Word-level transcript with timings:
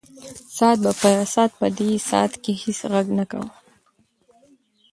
ساعت 1.33 1.51
په 1.59 1.67
دې 1.77 1.89
ساعت 2.09 2.33
کې 2.43 2.51
هیڅ 2.61 2.79
غږ 2.91 3.07
نه 3.17 3.25
کاوه. 3.31 3.51